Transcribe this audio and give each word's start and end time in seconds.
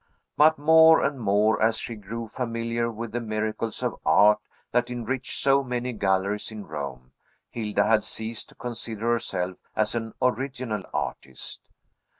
But 0.35 0.57
more 0.57 0.99
and 1.05 1.19
more, 1.19 1.61
as 1.61 1.77
she 1.77 1.93
grew 1.93 2.27
familiar 2.27 2.89
with 2.91 3.11
the 3.11 3.21
miracles 3.21 3.83
of 3.83 3.99
art 4.03 4.39
that 4.71 4.89
enrich 4.89 5.37
so 5.37 5.63
many 5.63 5.93
galleries 5.93 6.51
in 6.51 6.65
Rome, 6.65 7.11
Hilda 7.51 7.83
had 7.85 8.03
ceased 8.03 8.49
to 8.49 8.55
consider 8.55 9.11
herself 9.11 9.57
as 9.75 9.93
an 9.93 10.15
original 10.19 10.81
artist. 10.91 11.61